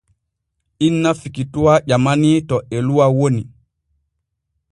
Inna 0.87 1.11
Fikituwa 1.19 1.73
ƴamanii 1.87 2.39
to 2.49 2.57
Eluwa 2.77 3.05
woni. 3.17 3.43